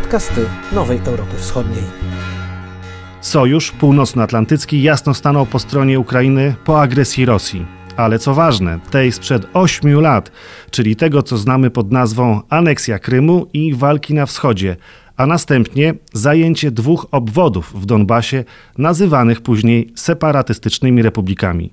[0.00, 1.82] podcasty Nowej Europy Wschodniej.
[3.20, 7.66] Sojusz Północnoatlantycki jasno stanął po stronie Ukrainy po agresji Rosji.
[7.96, 10.32] Ale co ważne, tej sprzed 8 lat,
[10.70, 14.76] czyli tego, co znamy pod nazwą aneksja Krymu i walki na wschodzie,
[15.16, 18.44] a następnie zajęcie dwóch obwodów w Donbasie,
[18.78, 21.72] nazywanych później separatystycznymi republikami.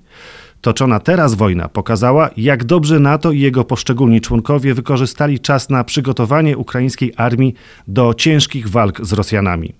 [0.60, 6.56] Toczona teraz wojna pokazała, jak dobrze NATO i jego poszczególni członkowie wykorzystali czas na przygotowanie
[6.56, 7.54] ukraińskiej armii
[7.88, 9.74] do ciężkich walk z Rosjanami.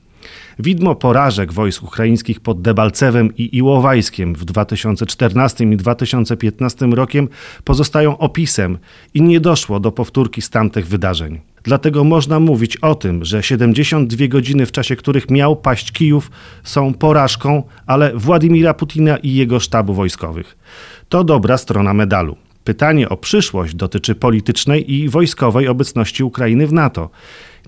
[0.61, 7.29] Widmo porażek wojsk ukraińskich pod Debalcewem i Iłowajskiem w 2014 i 2015 rokiem
[7.65, 8.79] pozostają opisem
[9.15, 11.41] i nie doszło do powtórki z tamtych wydarzeń.
[11.62, 16.31] Dlatego można mówić o tym, że 72 godziny, w czasie których miał paść Kijów,
[16.65, 20.59] są porażką, ale Władimira Putina i jego sztabu wojskowych.
[21.09, 22.37] To dobra strona medalu.
[22.65, 27.11] Pytanie o przyszłość dotyczy politycznej i wojskowej obecności Ukrainy w NATO.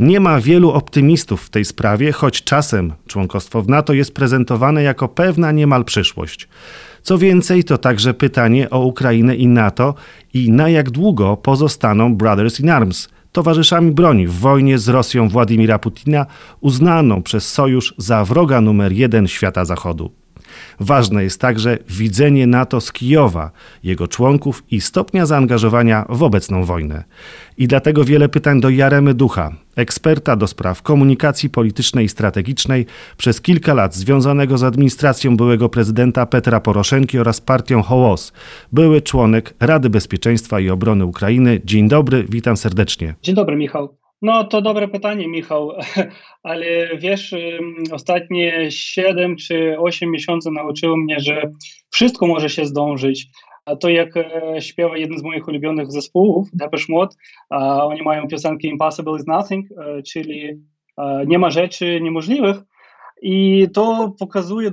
[0.01, 5.09] Nie ma wielu optymistów w tej sprawie, choć czasem członkostwo w NATO jest prezentowane jako
[5.09, 6.49] pewna niemal przyszłość.
[7.03, 9.95] Co więcej, to także pytanie o Ukrainę i NATO
[10.35, 15.79] i na jak długo pozostaną Brothers in Arms, towarzyszami broni w wojnie z Rosją Władimira
[15.79, 16.27] Putina,
[16.61, 20.11] uznaną przez Sojusz za wroga numer jeden świata zachodu.
[20.81, 23.51] Ważne jest także widzenie NATO z Kijowa,
[23.85, 27.05] jego członków i stopnia zaangażowania w obecną wojnę.
[27.59, 33.41] I dlatego wiele pytań do Jaremy Ducha, eksperta do spraw komunikacji politycznej i strategicznej, przez
[33.41, 38.33] kilka lat związanego z administracją byłego prezydenta Petra Poroszenki oraz partią Hołos,
[38.73, 41.61] były członek Rady Bezpieczeństwa i Obrony Ukrainy.
[41.65, 43.15] Dzień dobry, witam serdecznie.
[43.23, 44.00] Dzień dobry, Michał.
[44.23, 45.73] No to dobre pytanie, Michał,
[46.43, 47.35] ale wiesz,
[47.93, 51.53] ostatnie 7 czy 8 miesięcy nauczyło mnie, że
[51.91, 53.27] wszystko może się zdążyć.
[53.65, 57.17] A to jak e, śpiewa jeden z moich ulubionych zespołów, Depeche Mode,
[57.83, 60.63] oni mają piosenkę Impossible is Nothing, e, czyli
[60.99, 62.57] e, nie ma rzeczy niemożliwych.
[63.23, 64.71] I to pokazuje,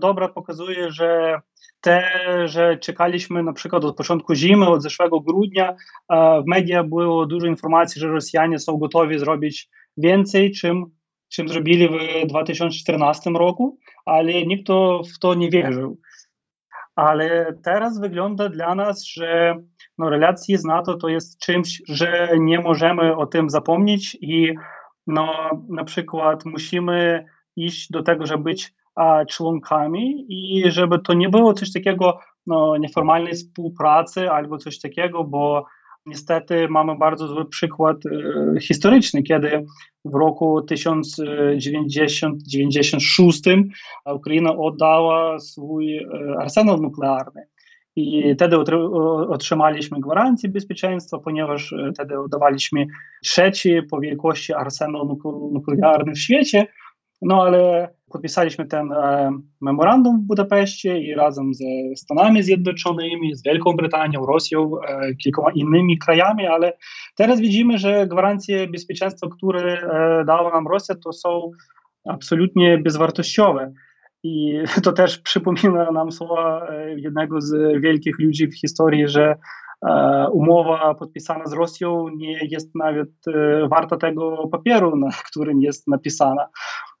[0.00, 1.40] dobra pokazuje, że
[1.80, 2.02] te,
[2.44, 5.76] że czekaliśmy na przykład od początku zimy, od zeszłego grudnia,
[6.10, 10.84] w media było dużo informacji, że Rosjanie są gotowi zrobić więcej, czym,
[11.28, 14.68] czym zrobili w 2014 roku, ale nikt
[15.14, 16.00] w to nie wierzył.
[16.96, 19.56] Ale teraz wygląda dla nas, że
[19.98, 24.54] no, relacje z NATO to jest czymś, że nie możemy o tym zapomnieć i
[25.06, 27.24] no, na przykład musimy
[27.56, 28.72] iść do tego, żeby być
[29.28, 35.64] członkami i żeby to nie było coś takiego no, nieformalnej współpracy albo coś takiego, bo
[36.06, 38.10] niestety mamy bardzo zły przykład e,
[38.60, 39.66] historyczny, kiedy
[40.04, 43.42] w roku 1996
[44.14, 46.08] Ukraina oddała swój e,
[46.38, 47.46] arsenał nuklearny.
[47.96, 48.58] I wtedy
[49.28, 52.86] otrzymaliśmy gwarancję bezpieczeństwa, ponieważ e, wtedy oddawaliśmy
[53.22, 55.18] trzeci po wielkości arsenał
[55.52, 56.66] nuklearny w świecie.
[57.22, 61.64] No ale podpisaliśmy ten e, memorandum w Budapeszcie i razem ze
[61.96, 66.72] Stanami Zjednoczonymi, z Wielką Brytanią, Rosją, e, kilkoma innymi krajami, ale
[67.16, 71.50] teraz widzimy, że gwarancje bezpieczeństwa, które e, dała nam Rosja, to są
[72.08, 73.72] absolutnie bezwartościowe.
[74.22, 79.36] I to też przypomina nam słowa jednego z wielkich ludzi w historii, że
[80.32, 83.08] umowa podpisana z Rosją nie jest nawet
[83.70, 86.46] warta tego papieru, na którym jest napisana.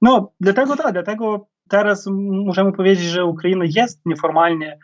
[0.02, 2.06] No, dlatego tak, dlatego teraz
[2.46, 4.78] możemy powiedzieć, że Ukraina jest nieformalnie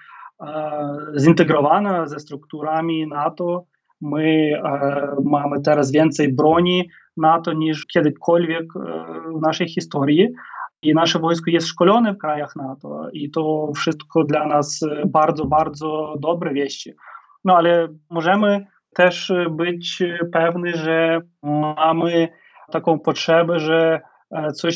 [1.17, 3.65] zintegrowana ze strukturami NATO.
[4.01, 4.51] My
[5.25, 8.67] mamy teraz więcej broni NATO niż kiedykolwiek
[9.39, 10.29] w naszej historii.
[10.83, 16.15] I nasze wojsko jest szkolone w krajach NATO i to wszystko dla nas bardzo, bardzo
[16.21, 16.93] dobre wieści.
[17.45, 20.03] No ale możemy też być
[20.33, 22.29] pewni, że mamy
[22.73, 24.01] taką potrzebę, że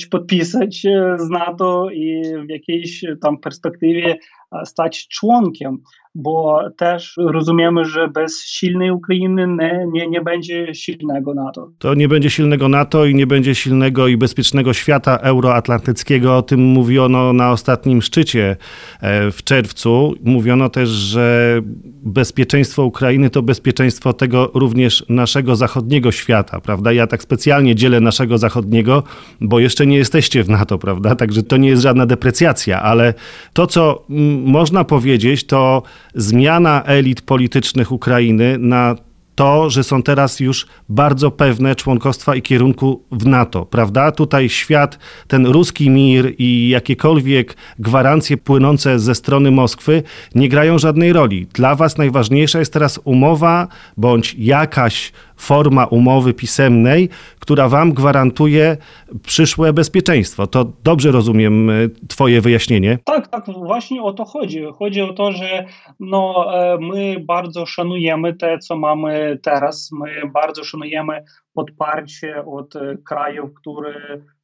[0.06, 0.82] podpisać
[1.16, 4.18] z NATO i w jakiejś tam perspektywie
[4.64, 5.82] stać członkiem
[6.14, 11.70] bo też rozumiemy, że bez silnej Ukrainy nie, nie, nie będzie silnego NATO.
[11.78, 16.36] To nie będzie silnego NATO i nie będzie silnego i bezpiecznego świata euroatlantyckiego.
[16.36, 18.56] O tym mówiono na ostatnim szczycie
[19.00, 20.14] e, w czerwcu.
[20.24, 21.60] Mówiono też, że
[22.02, 26.92] bezpieczeństwo Ukrainy to bezpieczeństwo tego również naszego zachodniego świata, prawda?
[26.92, 29.02] Ja tak specjalnie dzielę naszego zachodniego,
[29.40, 31.16] bo jeszcze nie jesteście w NATO, prawda?
[31.16, 33.14] Także to nie jest żadna deprecjacja, ale
[33.52, 34.04] to, co
[34.44, 35.82] można powiedzieć, to
[36.14, 38.96] zmiana elit politycznych Ukrainy na
[39.40, 44.12] to, że są teraz już bardzo pewne członkostwa i kierunku w NATO, prawda?
[44.12, 44.98] Tutaj świat,
[45.28, 50.02] ten ruski mir i jakiekolwiek gwarancje płynące ze strony Moskwy
[50.34, 51.46] nie grają żadnej roli.
[51.54, 57.08] Dla was najważniejsza jest teraz umowa bądź jakaś forma umowy pisemnej,
[57.40, 58.76] która wam gwarantuje
[59.22, 60.46] przyszłe bezpieczeństwo.
[60.46, 61.70] To dobrze rozumiem
[62.08, 62.98] twoje wyjaśnienie?
[63.04, 64.62] Tak, tak, właśnie o to chodzi.
[64.78, 65.64] Chodzi o to, że
[66.00, 66.46] no,
[66.80, 69.90] my bardzo szanujemy te, co mamy teraz.
[69.92, 73.94] My bardzo szanujemy podparcie od krajów, które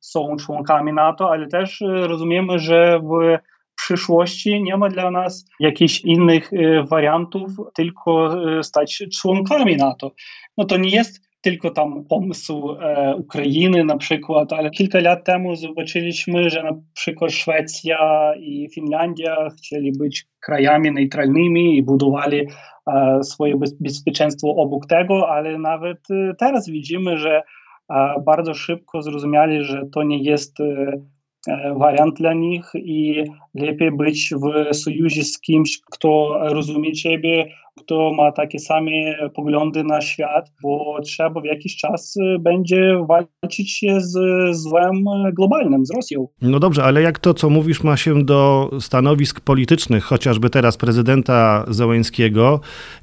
[0.00, 3.38] są członkami NATO, ale też rozumiemy, że w
[3.76, 10.12] przyszłości nie ma dla nas jakichś innych e, wariantów, tylko e, stać członkami NATO.
[10.58, 15.56] No to nie jest tylko tam pomysł e, Ukrainy na przykład, ale kilka lat temu
[15.56, 22.40] zobaczyliśmy, że na przykład Szwecja i Finlandia chcieli być krajami neutralnymi i budowali
[22.86, 27.42] e, swoje bezpieczeństwo obok tego, ale nawet e, teraz widzimy, że
[27.90, 31.15] e, bardzo szybko zrozumieli, że to nie jest E,
[31.76, 37.46] wariant dla nich i lepiej być w sojuzie z kimś, kto rozumie ciebie,
[37.76, 38.90] kto ma takie same
[39.34, 44.16] poglądy na świat, bo trzeba w jakiś czas e, będzie walczyć się z
[44.56, 46.28] złem globalnym, z Rosją.
[46.42, 51.64] No dobrze, ale jak to, co mówisz, ma się do stanowisk politycznych, chociażby teraz prezydenta
[51.68, 52.60] Zełęńskiego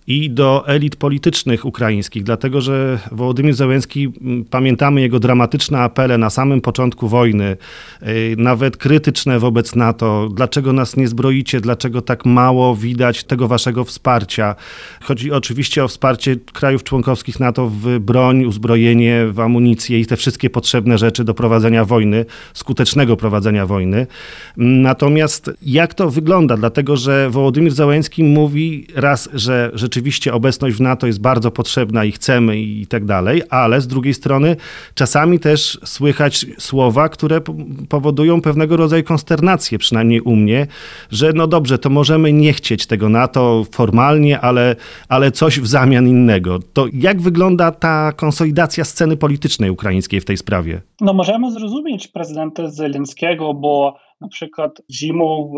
[0.07, 4.11] i do elit politycznych ukraińskich, dlatego że Wołodymyr Zełęński,
[4.49, 7.57] pamiętamy jego dramatyczne apele na samym początku wojny,
[8.01, 13.83] y, nawet krytyczne wobec NATO, dlaczego nas nie zbroicie, dlaczego tak mało widać tego waszego
[13.83, 14.55] wsparcia.
[15.01, 20.49] Chodzi oczywiście o wsparcie krajów członkowskich NATO w broń, uzbrojenie, w amunicję i te wszystkie
[20.49, 24.07] potrzebne rzeczy do prowadzenia wojny, skutecznego prowadzenia wojny.
[24.57, 26.57] Natomiast jak to wygląda?
[26.57, 32.11] Dlatego, że Wołodymyr Zełęński mówi raz, że rzeczywiście obecność w NATO jest bardzo potrzebna i
[32.11, 34.55] chcemy i tak dalej, ale z drugiej strony
[34.95, 37.41] czasami też słychać słowa, które
[37.89, 40.67] powodują pewnego rodzaju konsternację, przynajmniej u mnie,
[41.11, 44.52] że no dobrze, to możemy nie chcieć tego NATO formalnie, ale,
[45.09, 46.59] ale coś w zamian innego.
[46.73, 50.81] To jak wygląda ta konsolidacja sceny politycznej ukraińskiej w tej sprawie?
[51.01, 55.53] No możemy zrozumieć prezydenta Zelenskiego, bo na przykład zimą,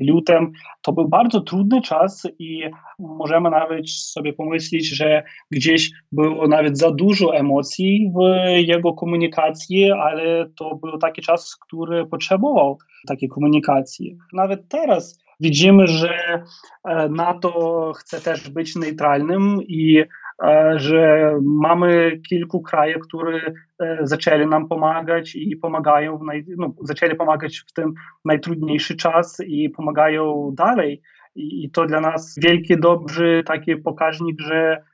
[0.00, 0.52] w lutym,
[0.82, 2.62] to był bardzo trudny czas i
[2.98, 10.50] możemy nawet sobie pomyśleć, że gdzieś było nawet za dużo emocji w jego komunikacji, ale
[10.58, 14.16] to był taki czas, który potrzebował takiej komunikacji.
[14.32, 16.42] Nawet teraz widzimy, że
[16.84, 20.04] e, NATO chce też być neutralnym i
[20.42, 27.14] E, że mamy kilku krajów, które e, zaczęli nam pomagać i pomagają, naj, no, zaczęli
[27.14, 27.94] pomagać w tym
[28.24, 31.02] najtrudniejszy czas i pomagają dalej.
[31.34, 34.84] I, i to dla nas wielki, dobry taki pokaźnik, że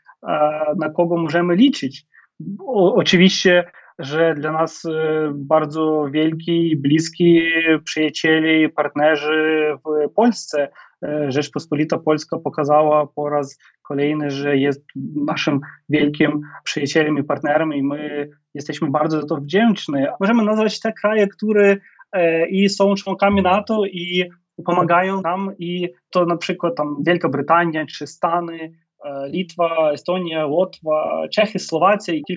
[0.76, 2.06] na kogo możemy liczyć.
[2.58, 3.70] O, oczywiście,
[4.00, 4.82] że dla nas
[5.34, 7.42] bardzo wielki, bliski
[7.84, 10.68] przyjaciele, partnerzy w Polsce.
[11.28, 14.84] Rzeczpospolita Polska pokazała po raz kolejny, że jest
[15.26, 20.04] naszym wielkim przyjacielem i partnerem i my jesteśmy bardzo za to wdzięczni.
[20.20, 21.76] Możemy nazwać te kraje, które
[22.12, 24.30] e, i są członkami NATO i
[24.64, 28.72] pomagają nam i to na przykład tam Wielka Brytania czy Stany,
[29.04, 29.30] e,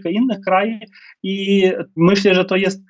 [0.10, 0.80] innych krajów
[1.24, 1.64] i
[1.96, 2.84] myślę, że to jest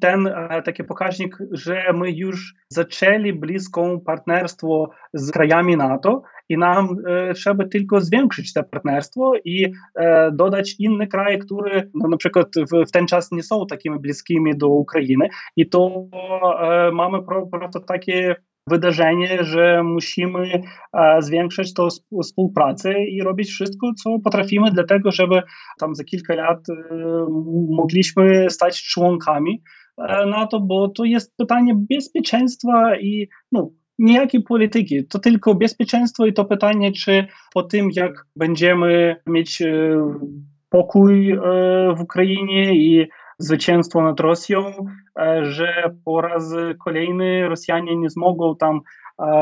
[0.00, 6.96] ten e, taki pokaźnik, że my już zaczęli bliską partnerstwo z krajami NATO i nam
[7.06, 12.48] e, trzeba tylko zwiększyć to partnerstwo i e, dodać inne kraje, które no, na przykład
[12.56, 16.06] w, w, ten czas nie są takimi bliskimi do Ukrainy i to
[16.62, 21.88] e, mamy po prostu takie wydarzenie, że musimy e, zwiększyć tą
[22.22, 25.42] współpracę i robić wszystko, co potrafimy, dlatego żeby
[25.78, 26.74] tam za kilka lat e,
[27.70, 29.62] mogliśmy stać członkami.
[29.98, 36.32] E, NATO, bo to jest pytanie bezpieczeństwa i no, Nijakiej polityki, to tylko bezpieczeństwo i
[36.32, 39.62] to pytanie, czy po tym, jak będziemy mieć
[40.70, 41.38] pokój
[41.96, 44.72] w Ukrainie i zwycięstwo nad Rosją,
[45.18, 48.80] e, że po raz kolejny Rosjanie nie zmogą tam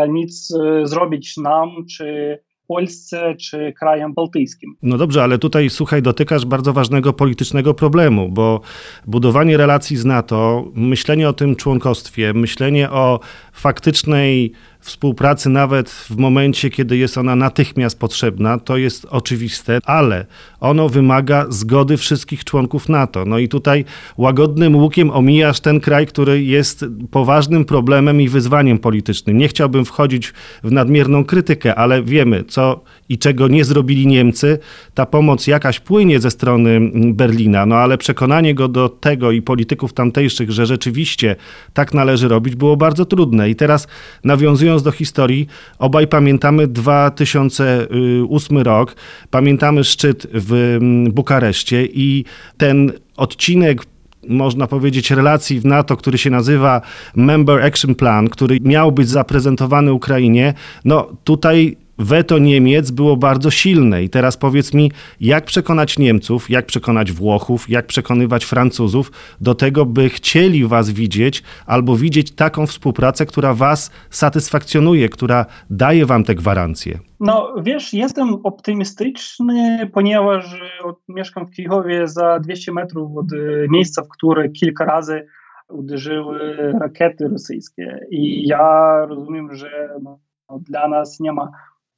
[0.08, 0.52] nic
[0.84, 4.76] zrobić nam, czy Polsce czy krajem bałtyckim.
[4.82, 8.60] No dobrze, ale tutaj słuchaj, dotykasz bardzo ważnego politycznego problemu, bo
[9.06, 13.20] budowanie relacji z NATO, myślenie o tym członkostwie, myślenie o
[13.52, 20.26] faktycznej współpracy nawet w momencie, kiedy jest ona natychmiast potrzebna, to jest oczywiste, ale
[20.60, 23.24] ono wymaga zgody wszystkich członków NATO.
[23.24, 23.84] No i tutaj
[24.16, 29.38] łagodnym łukiem omijasz ten kraj, który jest poważnym problemem i wyzwaniem politycznym.
[29.38, 30.32] Nie chciałbym wchodzić
[30.64, 34.58] w nadmierną krytykę, ale wiemy, co i czego nie zrobili Niemcy.
[34.94, 39.92] Ta pomoc jakaś płynie ze strony Berlina, no ale przekonanie go do tego i polityków
[39.92, 41.36] tamtejszych, że rzeczywiście
[41.72, 43.50] tak należy robić, było bardzo trudne.
[43.50, 43.88] I teraz
[44.24, 45.46] nawiązując nawiązując do historii,
[45.78, 48.96] obaj pamiętamy 2008 rok,
[49.30, 52.24] pamiętamy szczyt w mm, Bukareszcie i
[52.56, 53.82] ten odcinek
[54.28, 56.80] można powiedzieć, relacji w NATO, który się nazywa
[57.16, 64.02] Member Action Plan, który miał być zaprezentowany Ukrainie, no tutaj weto Niemiec było bardzo silne.
[64.02, 69.86] I teraz powiedz mi, jak przekonać Niemców, jak przekonać Włochów, jak przekonywać Francuzów do tego,
[69.86, 76.34] by chcieli was widzieć albo widzieć taką współpracę, która was satysfakcjonuje, która daje wam te
[76.34, 76.98] gwarancje?
[77.20, 80.60] No wiesz, jestem optymistyczny, ponieważ
[81.08, 83.26] mieszkam w Kijowie za 200 metrów od
[83.68, 85.26] miejsca, w które kilka razy
[85.68, 88.06] uderzyły rakiety rosyjskie.
[88.10, 90.18] I ja rozumiem, że no,
[90.60, 91.50] dla nas nie ma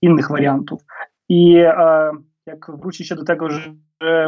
[0.05, 0.81] innych wariantów.
[1.29, 2.11] I e,
[2.47, 3.75] jak wróci się do tego, że,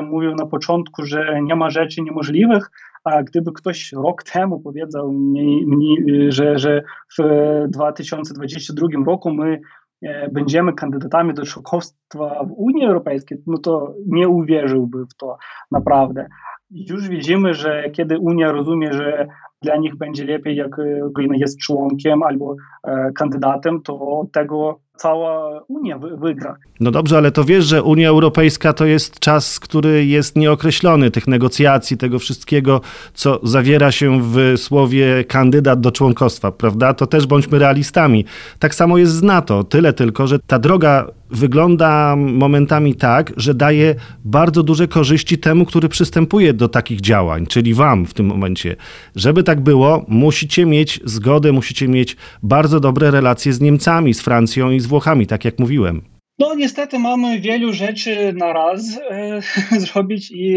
[0.02, 2.71] mówił na początku, że nie ma rzeczy niemożliwych,
[3.04, 5.97] a gdyby ktoś rok temu powiedział mi, mi
[6.33, 6.83] że, że
[7.18, 7.23] w
[7.68, 9.61] 2022 roku my
[10.02, 15.37] e, będziemy kandydatami do członkostwa w Unii Europejskiej, no to nie uwierzyłby w to
[15.71, 16.26] naprawdę.
[16.71, 19.28] Już widzimy, że kiedy Unia rozumie, że
[19.62, 20.76] dla nich będzie lepiej, jak
[21.11, 22.54] Ukraina jest członkiem albo
[22.85, 26.57] e, kandydatem, to tego cała Unia wygra.
[26.81, 31.26] No dobrze, ale to wiesz, że Unia Europejska to jest czas, który jest nieokreślony, tych
[31.26, 32.81] negocjacji, tego wszystkiego,
[33.15, 36.95] co zawiera się w słowie kandydat do członkostwa, prawda?
[36.95, 38.25] To też bądźmy realistami.
[38.59, 43.95] Tak samo jest z NATO, tyle tylko, że ta droga wygląda momentami tak, że daje
[44.25, 48.76] bardzo duże korzyści temu, który przystępuje do takich działań, czyli wam w tym momencie.
[49.17, 54.71] Żeby tak było, musicie mieć zgodę, musicie mieć bardzo dobre relacje z Niemcami, z Francją
[54.71, 56.02] i z Włochami, tak jak mówiłem.
[56.38, 59.40] No niestety mamy wielu rzeczy na raz e,
[59.81, 60.57] zrobić i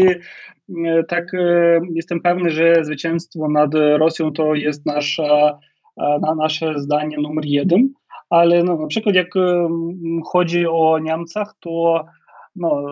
[0.86, 5.58] e, tak e, jestem pewny, że zwycięstwo nad Rosją to jest nasza,
[5.96, 7.88] e, na nasze zdanie numer jeden,
[8.30, 9.28] ale no, na przykład jak
[10.32, 12.04] chodzi o Niemcach, to
[12.56, 12.82] no,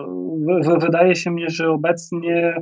[0.63, 2.55] w, wydaje się mi, że obecnie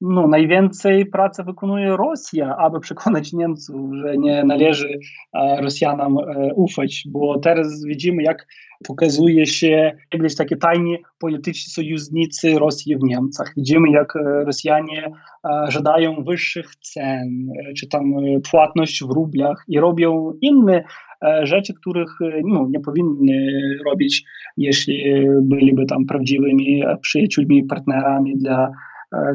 [0.00, 4.98] no, najwięcej pracy wykonuje Rosja, aby przekonać Niemców, że nie należy
[5.32, 8.46] e, Rosjanom e, ufać, bo teraz widzimy, jak
[8.86, 13.52] pokazuje się jakieś takie tajni polityczni sojusznicy Rosji w Niemcach.
[13.56, 15.12] Widzimy, jak e, Rosjanie
[15.68, 18.14] żądają wyższych cen, czy tam
[18.50, 20.84] płatność w rublach i robią inne
[21.42, 23.50] rzeczy, których no, nie powinny
[23.86, 24.24] robić,
[24.56, 28.72] jeśli byliby tam prawdziwymi przyjaciółmi, partnerami dla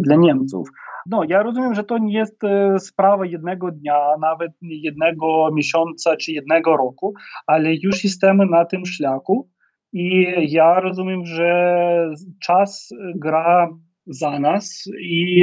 [0.01, 0.70] dla Niemców.
[1.05, 6.32] No, ja rozumiem, że to nie jest e, sprawa jednego dnia, nawet jednego miesiąca czy
[6.32, 7.13] jednego roku,
[7.48, 9.50] ale już jesteśmy na tym szlaku
[9.94, 13.70] i ja rozumiem, że czas gra
[14.08, 15.41] za nas i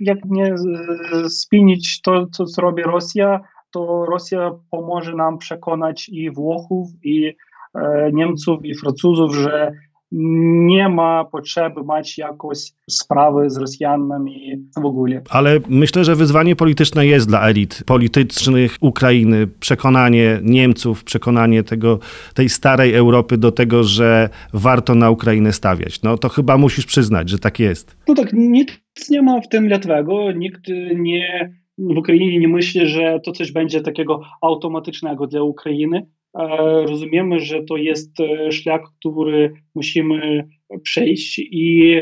[0.00, 0.54] jak nie
[1.28, 7.34] spinić to, co robi Rosja, to Rosja pomoże nam przekonać i Włochów, i
[7.74, 9.72] e, Niemców, i Francuzów, że
[10.12, 12.58] nie ma potrzeby mieć jakoś
[12.90, 15.22] sprawy z Rosjanami w ogóle.
[15.30, 19.46] Ale myślę, że wyzwanie polityczne jest dla elit politycznych Ukrainy.
[19.60, 21.98] Przekonanie Niemców, przekonanie tego,
[22.34, 26.02] tej starej Europy do tego, że warto na Ukrainę stawiać.
[26.02, 27.96] No to chyba musisz przyznać, że tak jest.
[28.08, 28.70] No tak, nic
[29.10, 30.32] nie ma w tym łatwego.
[30.32, 30.62] Nikt
[30.96, 36.06] nie w Ukrainie nie myśli, że to coś będzie takiego automatycznego dla Ukrainy.
[36.88, 40.48] Rozumiemy, że to jest e, szlak, który musimy
[40.82, 41.96] przejść i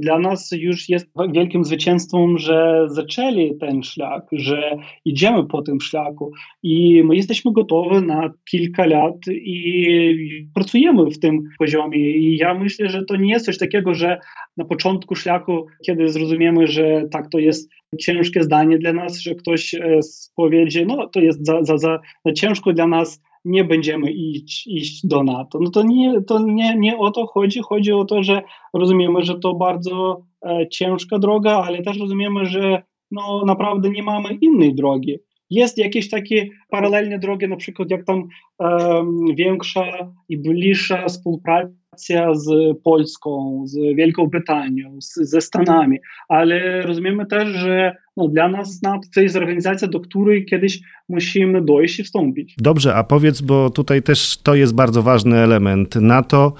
[0.00, 6.32] dla nas już jest wielkim zwycięstwem, że zaczęli ten szlak, że idziemy po tym szlaku
[6.62, 12.16] i my jesteśmy gotowi na kilka lat i pracujemy w tym poziomie.
[12.16, 14.20] I ja myślę, że to nie jest coś takiego, że
[14.56, 19.74] na początku szlaku, kiedy zrozumiemy, że tak to jest ciężkie zdanie dla nas, że ktoś
[19.74, 20.00] e,
[20.36, 25.22] powiedzie, no to jest za, za, za ciężko dla nas, nie będziemy iść, iść do
[25.22, 25.58] NATO.
[25.62, 27.60] No to, nie, to nie, nie o to chodzi.
[27.60, 28.42] Chodzi o to, że
[28.74, 34.34] rozumiemy, że to bardzo e, ciężka droga, ale też rozumiemy, że no, naprawdę nie mamy
[34.40, 35.18] innej drogi.
[35.50, 38.28] Jest jakieś takie paralelne drogi, na przykład jak tam
[38.58, 39.84] um, większa
[40.28, 47.96] i bliższa współpraca z Polską, z Wielką Brytanią, z, ze Stanami, ale rozumiemy też, że
[48.16, 52.54] no, dla nas NATO to jest organizacja, do której kiedyś musimy dojść i wstąpić.
[52.58, 55.96] Dobrze, a powiedz, bo tutaj też to jest bardzo ważny element.
[55.96, 56.52] NATO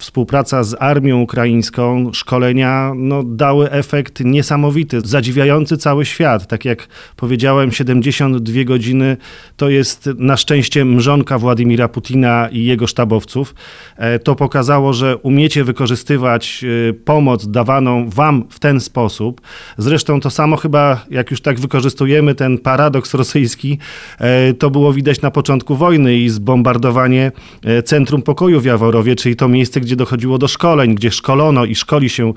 [0.00, 6.46] współpraca z armią ukraińską, szkolenia no, dały efekt niesamowity, zadziwiający cały świat.
[6.46, 9.16] Tak jak powiedziałem, 72 godziny
[9.56, 13.54] to jest na szczęście mrzonka Władimira Putina i jego sztabowców.
[13.96, 19.40] E, to pokazało, że umiecie wykorzystywać e, pomoc dawaną wam w ten sposób.
[19.78, 23.78] Zresztą to samo chyba, jak już tak wykorzystujemy ten paradoks rosyjski,
[24.18, 27.32] e, to było widać na początku wojny i zbombardowanie
[27.84, 32.08] Centrum Pokoju w Jaworowie, czyli to miejsce, gdzie dochodziło do szkoleń, gdzie szkolono i szkoli
[32.08, 32.32] się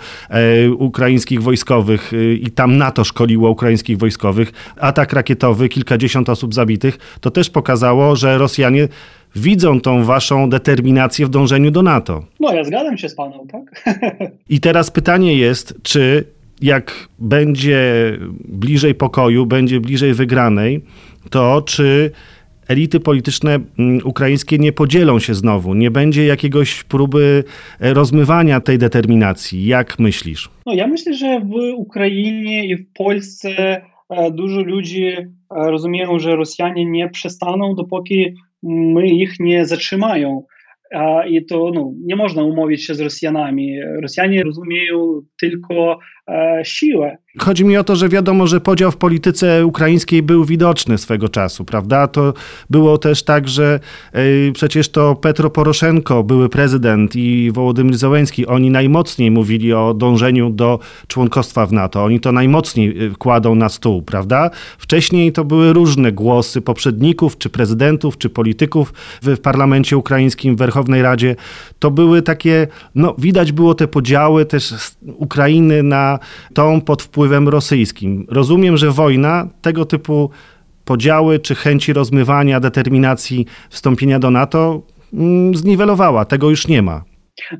[0.77, 4.51] ukraińskich wojskowych i tam NATO szkoliło ukraińskich wojskowych.
[4.79, 8.87] Atak rakietowy, kilkadziesiąt osób zabitych, to też pokazało, że Rosjanie
[9.35, 12.23] widzą tą waszą determinację w dążeniu do NATO.
[12.39, 13.93] No, ja zgadzam się z panem, tak?
[14.49, 16.25] I teraz pytanie jest, czy
[16.61, 18.11] jak będzie
[18.45, 20.81] bliżej pokoju, będzie bliżej wygranej,
[21.29, 22.11] to czy
[22.67, 27.43] elity polityczne mm, ukraińskie nie podzielą się znowu, nie będzie jakiegoś próby
[27.79, 29.65] e, rozmywania tej determinacji.
[29.65, 30.49] Jak myślisz?
[30.65, 36.35] No, ja myślę, że w Ukrainie i w Polsce e, dużo ludzi e, rozumieją, że
[36.35, 40.43] Rosjanie nie przestaną, dopóki my ich nie zatrzymają.
[41.27, 43.81] I to no, nie można umówić się z Rosjanami.
[44.01, 45.99] Rosjanie rozumieją tylko
[46.63, 47.17] siłę.
[47.39, 51.65] Chodzi mi o to, że wiadomo, że podział w polityce ukraińskiej był widoczny swego czasu,
[51.65, 52.07] prawda?
[52.07, 52.33] To
[52.69, 53.79] było też tak, że
[54.15, 60.49] y, przecież to Petro Poroszenko, były prezydent i Wołodymyr Zełenski, oni najmocniej mówili o dążeniu
[60.49, 62.03] do członkostwa w NATO.
[62.03, 64.49] Oni to najmocniej y, kładą na stół, prawda?
[64.77, 70.59] Wcześniej to były różne głosy poprzedników, czy prezydentów, czy polityków w, w parlamencie ukraińskim, w
[70.59, 71.35] Werchownej Radzie.
[71.79, 74.73] To były takie, no widać było te podziały też
[75.17, 76.19] Ukrainy na
[76.53, 78.25] tą pod wpływem wpływem rosyjskim.
[78.29, 80.29] Rozumiem, że wojna tego typu
[80.85, 84.81] podziały czy chęci rozmywania, determinacji wstąpienia do NATO
[85.13, 86.25] mm, zniwelowała.
[86.25, 87.03] Tego już nie ma.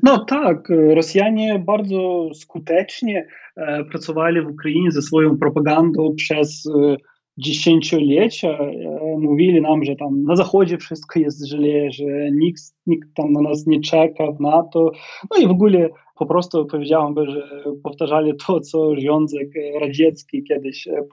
[0.02, 6.96] No tak, Rosjanie bardzo skutecznie e, pracowali w Ukrainie ze swoją propagandą przez e,
[7.38, 8.48] dziesięciolecia.
[8.48, 13.40] E, mówili nam, że tam na zachodzie wszystko jest źle, że nikt, nikt tam na
[13.40, 14.92] nas nie czeka w NATO.
[15.30, 19.48] No i w ogóle po prostu powiedziałbym, że powtarzali to, co Związek
[19.80, 21.04] Radziecki kiedyś e,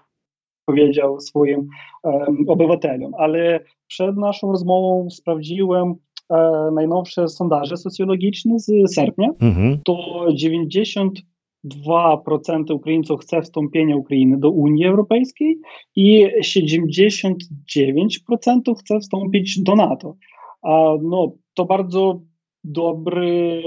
[0.66, 1.68] powiedział swoim
[2.04, 3.12] um, obywatelom.
[3.18, 5.96] Ale przed naszą rozmową sprawdziłem
[6.30, 9.30] e, najnowsze sondaże socjologiczne z sierpnia.
[9.39, 9.78] Mhm.
[9.86, 10.26] To
[11.65, 15.60] 92% Ukraińców chce wstąpienia Ukrainy do Unii Europejskiej
[15.95, 17.36] i 79%
[18.80, 20.15] chce wstąpić do NATO.
[20.62, 22.21] A no, to bardzo
[22.63, 23.62] dobre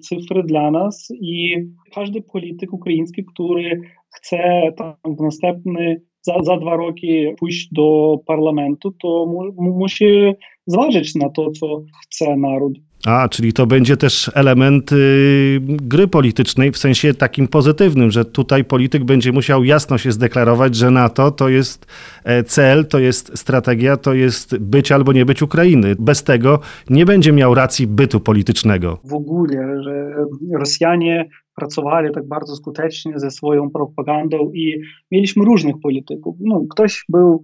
[0.00, 1.56] cyfry dla nas i
[1.94, 3.80] każdy polityk ukraiński, który
[4.16, 10.32] chce tam w następny za, za dwa roki pójść do parlamentu, to mu, musi
[10.66, 12.87] zważyć na to, co chce naród.
[13.08, 18.64] A, czyli to będzie też element y, gry politycznej w sensie takim pozytywnym, że tutaj
[18.64, 21.86] polityk będzie musiał jasno się zdeklarować, że NATO to jest
[22.24, 25.96] e, cel, to jest strategia, to jest być albo nie być Ukrainy.
[25.98, 28.98] Bez tego nie będzie miał racji bytu politycznego.
[29.04, 30.14] W ogóle, że
[30.58, 36.36] Rosjanie pracowali tak bardzo skutecznie ze swoją propagandą i mieliśmy różnych polityków.
[36.40, 37.42] No, ktoś był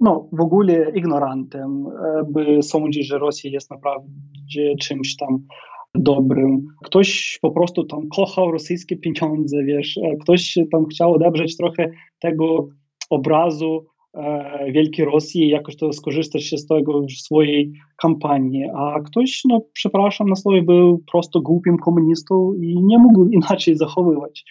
[0.00, 4.08] no, w ogóle ignorantem, e, by sądzić, że Rosja jest naprawdę
[4.80, 5.46] czymś tam
[5.94, 6.66] dobrym.
[6.84, 12.68] Ktoś po prostu tam kochał rosyjskie pieniądze, wiesz, e, ktoś tam chciał odebrać trochę tego
[13.10, 19.00] obrazu e, Wielkiej Rosji i jakoś to skorzystać się z tego w swojej kampanii, a
[19.00, 24.44] ktoś, no przepraszam na słowie, był prosto głupim komunistą i nie mógł inaczej zachowywać.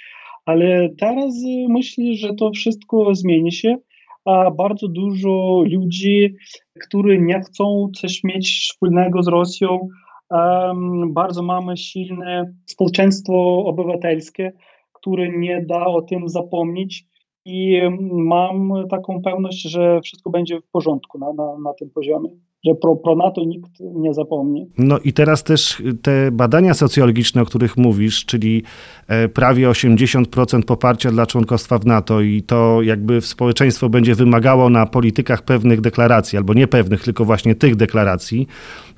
[0.46, 1.34] Ale teraz
[1.70, 3.78] myślę, że to wszystko zmieni się
[4.26, 6.36] a bardzo dużo ludzi,
[6.82, 9.90] którzy nie chcą coś mieć wspólnego z Rosją.
[10.30, 14.52] Um, bardzo mamy silne społeczeństwo obywatelskie,
[14.94, 17.06] które nie da o tym zapomnieć
[17.46, 17.82] i
[18.12, 22.30] mam taką pewność, że wszystko będzie w porządku na, na, na tym poziomie
[22.66, 24.68] że pro, pro NATO nikt nie zapomni.
[24.78, 28.64] No i teraz też te badania socjologiczne, o których mówisz, czyli
[29.08, 34.86] e, prawie 80% poparcia dla członkostwa w NATO i to jakby społeczeństwo będzie wymagało na
[34.86, 38.48] politykach pewnych deklaracji, albo niepewnych, tylko właśnie tych deklaracji,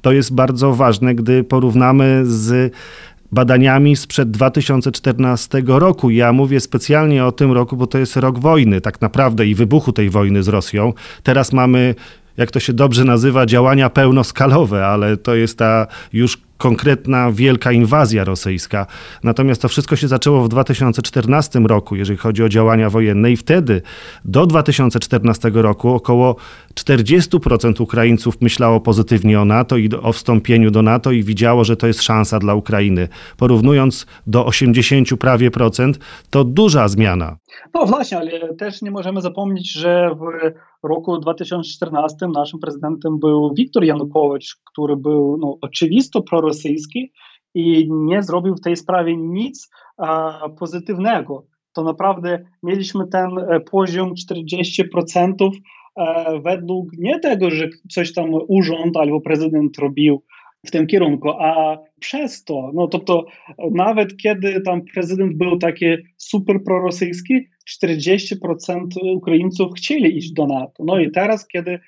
[0.02, 2.74] to jest bardzo ważne, gdy porównamy z
[3.32, 6.10] badaniami sprzed 2014 roku.
[6.10, 9.92] Ja mówię specjalnie o tym roku, bo to jest rok wojny, tak naprawdę i wybuchu
[9.92, 10.94] tej wojny z Rosją.
[11.24, 11.96] Teraz mamy
[12.38, 18.24] jak to się dobrze nazywa, działania pełnoskalowe, ale to jest ta już konkretna wielka inwazja
[18.24, 18.88] rosyjska.
[19.24, 23.82] Natomiast to wszystko się zaczęło w 2014 roku, jeżeli chodzi o działania wojenne, i wtedy
[24.26, 26.36] do 2014 roku około
[26.76, 31.88] 40% Ukraińców myślało pozytywnie o NATO i o wstąpieniu do NATO i widziało, że to
[31.88, 33.08] jest szansa dla Ukrainy.
[33.38, 37.38] Porównując do 80 prawie procent, to duża zmiana.
[37.74, 40.16] No właśnie, ale też nie możemy zapomnieć, że
[40.84, 47.12] w roku 2014 naszym prezydentem był Wiktor Janukowicz, który był no, oczywisto prorosyjski
[47.54, 51.46] i nie zrobił w tej sprawie nic a, pozytywnego.
[51.74, 55.50] To naprawdę mieliśmy ten e, poziom 40%
[55.96, 60.24] e, według nie tego, że coś tam urząd albo prezydent robił
[60.66, 63.26] w tym kierunku, a przez to, no to, to
[63.72, 65.86] nawet kiedy tam prezydent był taki
[66.18, 67.48] super prorosyjski,
[67.84, 68.36] 40%
[69.16, 70.84] Ukraińców chcieli iść do NATO.
[70.86, 71.80] No i teraz, kiedy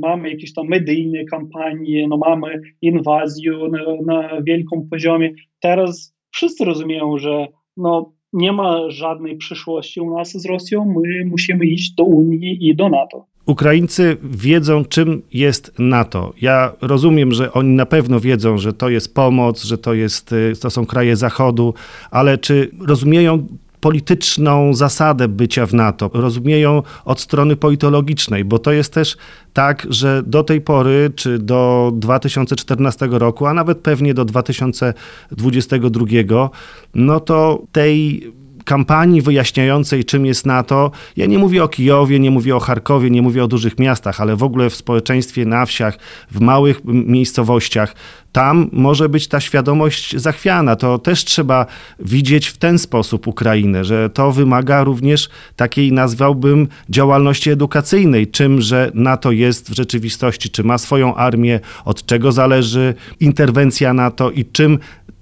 [0.00, 7.18] mamy jakieś tam medyjne kampanie, no mamy inwazję na, na wielkim poziomie, teraz wszyscy rozumieją,
[7.18, 12.68] że no nie ma żadnej przyszłości u nas z Rosją, my musimy iść do Unii
[12.68, 13.26] i do NATO.
[13.48, 16.32] Ukraińcy wiedzą, czym jest NATO.
[16.40, 20.52] Ja rozumiem, że oni na pewno wiedzą, że to jest pomoc, że to, jest, y,
[20.60, 21.74] to są kraje Zachodu,
[22.10, 23.46] ale czy rozumieją
[23.80, 29.16] polityczną zasadę bycia w NATO, rozumieją od strony politologicznej, bo to jest też
[29.52, 36.50] tak, że do tej pory, czy do 2014 roku, a nawet pewnie do 2022,
[36.94, 38.22] no to tej
[38.68, 40.90] kampanii wyjaśniającej, czym jest NATO.
[41.16, 44.36] Ja nie mówię o Kijowie, nie mówię o Charkowie, nie mówię o dużych miastach, ale
[44.36, 45.98] w ogóle w społeczeństwie na wsiach,
[46.30, 47.94] w małych miejscowościach,
[48.32, 50.76] tam może być ta świadomość zachwiana.
[50.76, 51.66] To też trzeba
[51.98, 58.90] widzieć w ten sposób Ukrainę, że to wymaga również takiej, nazwałbym, działalności edukacyjnej, czym, że
[58.94, 64.78] NATO jest w rzeczywistości, czy ma swoją armię, od czego zależy interwencja NATO i czym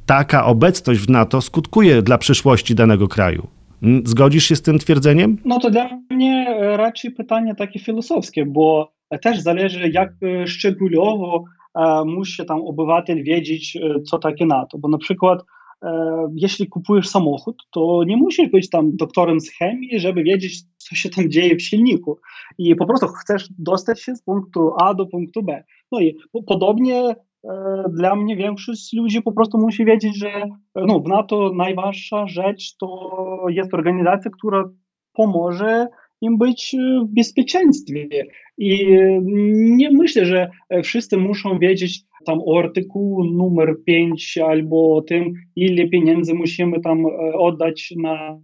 [0.07, 3.47] taka obecność w NATO skutkuje dla przyszłości danego kraju.
[3.83, 5.37] Mm, zgodzisz się z tym twierdzeniem?
[5.45, 8.93] No to dla mnie e, raczej pytanie takie filozofskie, bo
[9.23, 14.79] też zależy, jak e, szczegółowo e, musi tam obywatel wiedzieć, co takie NATO.
[14.79, 15.43] Bo na przykład,
[16.35, 21.11] jeśli kupujesz samochód, to nie musisz być tam doktorem z chemii, żeby wiedzieć, co się
[21.11, 22.19] tam dzieje w silniku.
[22.59, 25.65] I po prostu chcesz dostać się z punktu A do punktu B.
[25.93, 26.17] No i
[26.47, 27.36] podobnie E,
[27.91, 30.31] dla mnie większość ludzi po prostu musi wiedzieć, że
[30.75, 34.65] no, w NATO najważniejsza rzecz to jest organizacja, która
[35.13, 35.87] pomoże
[36.21, 38.09] im być w bezpieczeństwie.
[38.59, 38.97] I
[39.77, 40.51] nie myślę, że
[40.83, 47.07] wszyscy muszą wiedzieć tam o artykułu numer 5 albo o tym, ile pieniędzy musimy tam
[47.07, 48.41] e, oddać na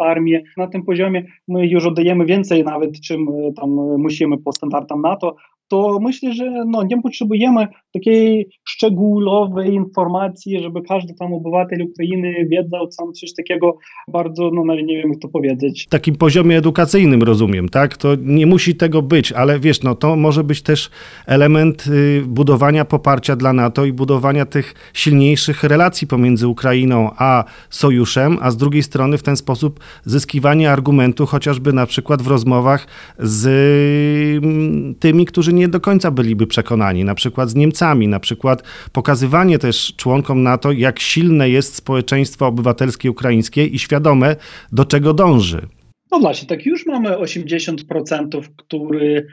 [0.00, 0.42] armię.
[0.56, 5.36] Na tym poziomie my już oddajemy więcej nawet, czym e, tam musimy po standardom NATO,
[5.72, 12.88] to myślę, że no, nie potrzebujemy takiej szczegółowej informacji, żeby każdy tam obywatel Ukrainy wiedział
[12.98, 15.84] tam coś takiego bardzo, no ale nie wiem jak to powiedzieć.
[15.86, 17.96] W takim poziomie edukacyjnym rozumiem, tak?
[17.96, 20.90] To nie musi tego być, ale wiesz, no to może być też
[21.26, 28.38] element y, budowania poparcia dla NATO i budowania tych silniejszych relacji pomiędzy Ukrainą a sojuszem,
[28.40, 32.86] a z drugiej strony w ten sposób zyskiwanie argumentu chociażby na przykład w rozmowach
[33.18, 38.20] z y, tymi, którzy nie nie do końca byliby przekonani, na przykład z Niemcami, na
[38.20, 44.36] przykład pokazywanie też członkom NATO, jak silne jest społeczeństwo obywatelskie ukraińskie i świadome,
[44.72, 45.66] do czego dąży.
[46.12, 49.26] No właśnie, tak już mamy 80%, którzy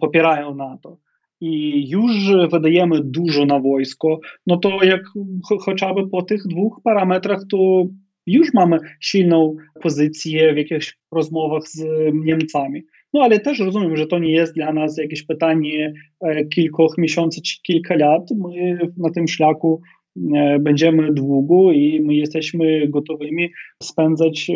[0.00, 0.98] popierają NATO
[1.40, 2.12] i już
[2.52, 5.00] wydajemy dużo na wojsko, no to jak
[5.64, 7.84] chociażby po tych dwóch parametrach, to
[8.26, 11.84] już mamy silną pozycję w jakichś rozmowach z
[12.14, 12.82] Niemcami.
[13.14, 17.42] No ale też rozumiem, że to nie jest dla nas jakieś pytanie e, kilku miesięcy
[17.42, 18.30] czy kilka lat.
[18.30, 19.80] My na tym szlaku
[20.34, 23.50] e, będziemy długo i my jesteśmy gotowymi
[23.82, 24.50] spędzać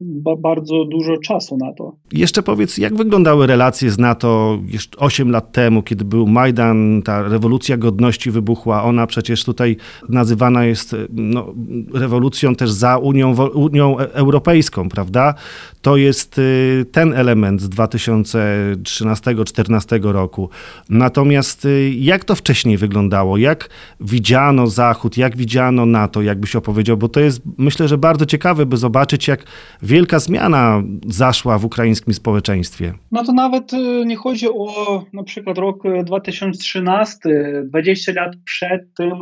[0.00, 1.96] e, bardzo dużo czasu na to.
[2.12, 7.22] Jeszcze powiedz, jak wyglądały relacje z NATO jeszcze 8 lat temu, kiedy był Majdan, ta
[7.22, 8.84] rewolucja godności wybuchła.
[8.84, 9.76] Ona przecież tutaj
[10.08, 11.54] nazywana jest no,
[11.94, 15.34] rewolucją też za Unią, Unią Europejską, prawda?
[15.82, 20.48] To jest y, ten element z 2013-2014 roku.
[20.88, 23.36] Natomiast y, jak to wcześniej wyglądało?
[23.36, 26.96] Jak widziano Zachód, jak widziano NATO, jakbyś opowiedział?
[26.96, 29.44] Bo to jest, myślę, że bardzo ciekawe, by zobaczyć, jak
[29.90, 32.94] wielka zmiana zaszła w ukraińskim społeczeństwie.
[33.12, 37.18] No to nawet y, nie chodzi o na przykład rok 2013,
[37.64, 39.12] 20 lat przed tym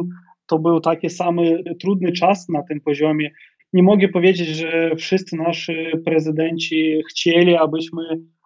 [0.47, 3.31] to był taki samy trudny czas na tym poziomie.
[3.73, 5.73] Nie mogę powiedzieć, że wszyscy nasi
[6.05, 8.03] prezydenci chcieli, abyśmy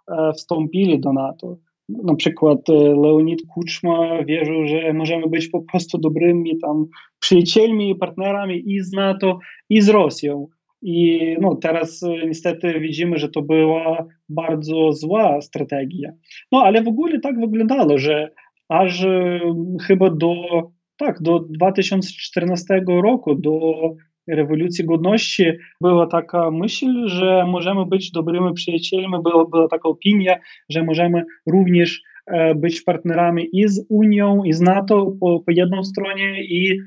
[0.09, 1.57] e, wstąpili do NATO.
[1.89, 2.69] na przykład
[3.03, 6.87] Leonid Kuczma wierzył, że możemy być po prostu dobrymi tam
[7.19, 9.39] przyjacielmi i partnerami i z NATO,
[9.71, 10.49] i z Rosją.
[10.83, 16.13] I no, teraz niestety widzimy, że to była bardzo zła strategia.
[16.53, 18.31] No ale w ogóle tak wyglądało, że
[18.69, 19.07] aż
[19.87, 20.35] chyba do,
[20.97, 23.61] tak, do 2014 roku, do
[24.29, 25.45] rewolucji godności
[25.81, 30.37] była taka myśl, że możemy być dobrymi przyjacielami, była, była taka opinia,
[30.69, 32.03] że możemy również
[32.57, 36.79] być partnerami i z Unią, i z NATO po, po jedną stronie, i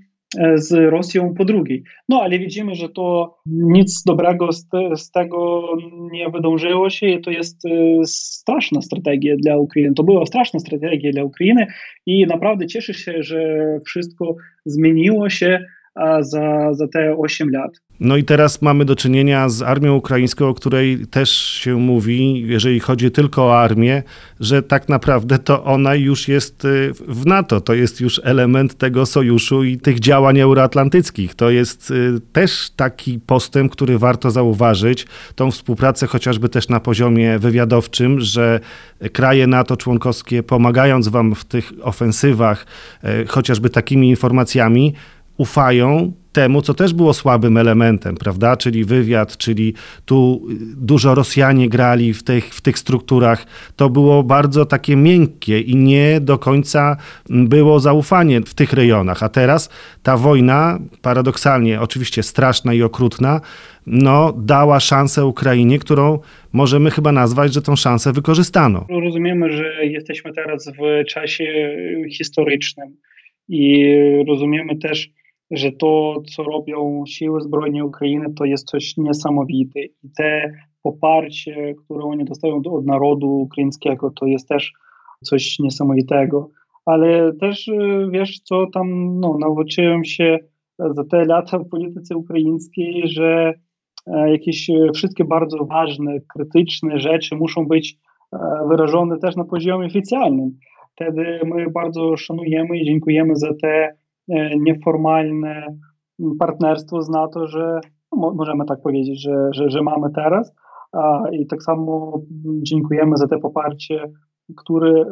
[0.56, 1.84] z Rosją po drugiej.
[2.10, 5.68] No ale widzimy, że to nic dobrego z, te, z, tego
[6.12, 7.64] nie wydążyło się i to jest
[8.06, 9.94] straszna strategia dla Ukrainy.
[9.96, 11.68] To była straszna strategia dla Ukrainy
[12.06, 15.66] i naprawdę cieszę się, że wszystko zmieniło się
[16.22, 17.72] za, za te 8 lat.
[18.00, 22.80] No i teraz mamy do czynienia z armią ukraińską, o której też się mówi, jeżeli
[22.80, 24.04] chodzi tylko o armię,
[24.40, 27.62] że tak naprawdę to ona już jest y, w NATO.
[27.62, 31.36] To jest już element tego sojuszu i tych działań euroatlantyckich.
[31.36, 35.08] To jest y, też taki postęp, który warto zauważyć.
[35.36, 38.60] Tą współpracę chociażby też na poziomie wywiadowczym, że
[39.14, 42.66] kraje NATO członkowskie pomagając wam w tych ofensywach,
[43.04, 44.94] y, chociażby takimi informacjami,
[45.38, 48.58] ufają temu, co też było słabym elementem, prawda?
[48.58, 49.74] Czyli wywiad, czyli
[50.06, 53.46] tu dużo Rosjanie grali w tych, w tych strukturach.
[53.76, 56.98] To było bardzo takie miękkie i nie do końca
[57.30, 59.24] było zaufanie w tych rejonach.
[59.24, 59.70] A teraz
[60.04, 63.42] ta wojna, paradoksalnie, oczywiście straszna i okrutna,
[63.88, 66.20] no, dała szansę Ukrainie, którą
[66.54, 68.86] możemy chyba nazwać, że tą szansę wykorzystano.
[68.90, 71.78] Rozumiemy, że jesteśmy teraz w czasie
[72.12, 72.96] historycznym
[73.50, 73.86] i
[74.28, 75.10] rozumiemy też,
[75.52, 79.80] że to, co robią siły zbrojne Ukrainy, to jest coś niesamowite.
[79.80, 80.54] I te
[80.84, 84.74] poparcie, które oni dostają od narodu ukraińskiego, to jest też
[85.24, 86.50] coś niesamowitego.
[86.86, 87.70] Ale też
[88.12, 90.38] wiesz, co tam no, nauczyłem się
[90.80, 93.54] za te lata w polityce ukraińskiej, że
[94.08, 97.98] jakieś wszystkie bardzo ważne, krytyczne rzeczy muszą być
[98.70, 100.58] wyrażone też na poziomie oficjalnym.
[100.96, 104.05] Wtedy my bardzo szanujemy i dziękujemy za te E,
[104.60, 105.78] nieformalne
[106.40, 107.80] partnerstwo z NATO, że
[108.12, 110.54] no, możemy tak powiedzieć, że, że, że mamy teraz.
[111.32, 112.22] I tak samo
[112.62, 114.12] dziękujemy za te poparcie,
[114.58, 115.06] które e,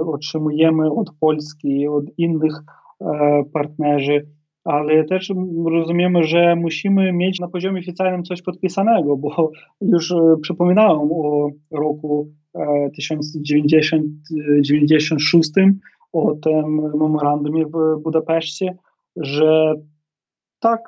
[0.00, 2.54] otrzymujemy od Polski i od innych
[3.00, 4.26] e, partnerzy,
[4.64, 5.32] ale też
[5.66, 12.28] rozumiemy, że musimy mieć na poziomie oficjalnym coś podpisanego, bo już przypominałem o roku
[12.96, 15.52] 1996,
[16.12, 18.76] o tym memorandumie w Budapeszcie,
[19.16, 19.74] że
[20.60, 20.80] tak,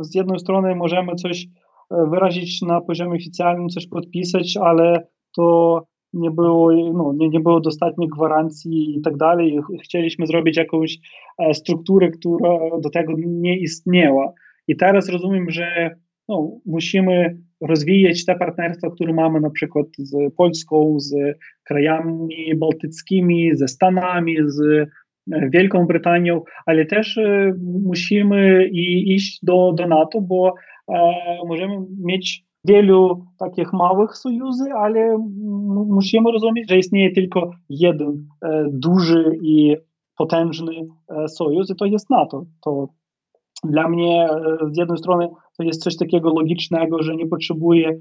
[0.00, 1.46] z jednej strony możemy coś
[1.90, 7.60] e, wyrazić na poziomie oficjalnym, coś podpisać, ale to nie było, no, nie, nie było
[7.60, 9.58] dostatnich gwarancji i tak dalej.
[9.82, 10.98] Chcieliśmy zrobić jakąś
[11.38, 14.32] e, strukturę, która do tego nie istniała.
[14.68, 15.96] I teraz rozumiem, że
[16.28, 21.14] no, musimy rozwijać te partnerstwa, które mamy na przykład z Polską, z
[21.64, 24.86] krajami bałtyckimi, ze Stanami, z e,
[25.50, 27.52] Wielką Brytanią, ale też e,
[27.84, 28.68] musimy
[29.04, 30.54] iść do, do NATO, bo
[30.88, 30.94] e,
[31.46, 35.18] możemy mieć wielu takich małych sojuszy, ale
[35.86, 38.28] musimy rozumieć, że istnieje tylko jeden
[38.72, 39.76] duży i
[40.18, 40.72] potężny
[41.28, 42.46] sojusz i to jest NATO.
[42.64, 42.88] To
[43.64, 44.28] dla mnie
[44.72, 47.98] z jednej strony to jest coś takiego logicznego, że nie potrzebuje e,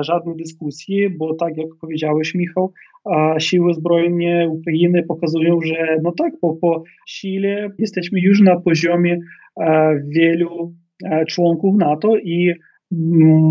[0.00, 2.72] żadnej dyskusji, bo tak jak powiedziałeś, Michał,
[3.06, 9.18] e, siły zbrojne Ukrainy pokazują, że no tak, po, po sile jesteśmy już na poziomie
[9.60, 12.54] e, wielu e, członków NATO i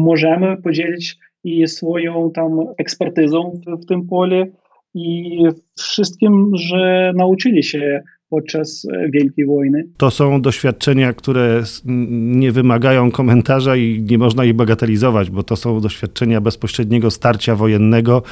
[0.05, 4.45] możemy podzielić i swoją tam ekspertyzą w, tym pole
[4.93, 5.37] i
[5.77, 9.87] wszystkim, że nauczyli się podczas e, Wielkiej Wojny.
[9.97, 11.63] To są doświadczenia, które
[12.35, 18.23] nie wymagają komentarza i nie można ich bagatelizować, bo to są doświadczenia bezpośredniego starcia wojennego,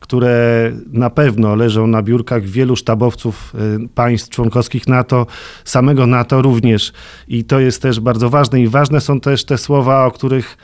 [0.00, 5.26] które na pewno leżą na biurkach wielu sztabowców e, państw członkowskich NATO,
[5.64, 6.92] samego NATO również.
[7.28, 8.60] I to jest też bardzo ważne.
[8.60, 10.56] I ważne są też te słowa, o których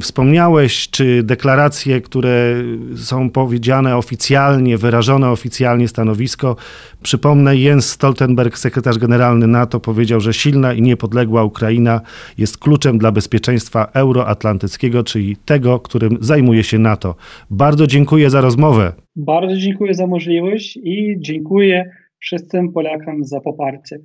[0.00, 2.54] wspomniałeś, czy deklaracje, które
[2.96, 6.56] są powiedziane oficjalnie, wyrażone oficjalnie stanowisko.
[7.02, 12.00] Przypomnę, Jens Stoltenberg, sekretarz generalny NATO, powiedział, że silna i niepodległa Ukraina
[12.38, 17.14] jest kluczem dla bezpieczeństwa euroatlantyckiego, czyli tego, którym zajmuje się NATO.
[17.50, 18.92] Bardzo dziękuję za rozmowę.
[19.16, 23.98] Bardzo dziękuję za możliwość i dziękuję wszystkim Polakom za poparcie.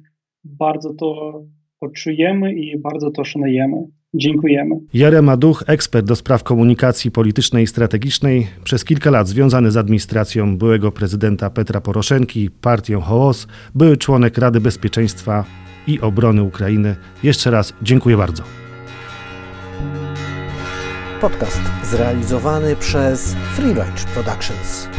[0.43, 1.41] Bardzo to
[1.79, 3.98] poczujemy i bardzo to szanujemy.
[4.13, 4.75] Dziękujemy.
[4.93, 10.57] Jarema Duch, ekspert do spraw komunikacji politycznej i strategicznej, przez kilka lat związany z administracją
[10.57, 15.45] byłego prezydenta Petra Poroszenki, partią Hołos, były członek Rady Bezpieczeństwa
[15.87, 16.95] i Obrony Ukrainy.
[17.23, 18.43] Jeszcze raz dziękuję bardzo.
[21.21, 24.89] Podcast zrealizowany przez Free Range Productions.